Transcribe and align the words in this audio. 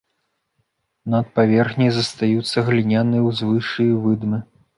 Над 1.13 1.25
паверхняй 1.35 1.91
застаюцца 1.99 2.65
гліняныя 2.71 3.21
ўзвышшы 3.29 3.81
і 3.93 3.95
выдмы. 4.09 4.43